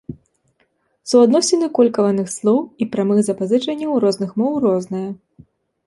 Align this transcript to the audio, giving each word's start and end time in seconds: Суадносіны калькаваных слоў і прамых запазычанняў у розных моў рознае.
Суадносіны 1.11 1.67
калькаваных 1.79 2.27
слоў 2.39 2.59
і 2.65 2.83
прамых 2.95 3.23
запазычанняў 3.31 3.89
у 3.97 4.03
розных 4.09 4.29
моў 4.43 4.53
рознае. 4.69 5.09